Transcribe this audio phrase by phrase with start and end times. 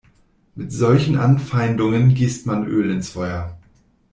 [0.55, 3.55] Mit solchen Anfeindungen gießt man Öl ins Feuer.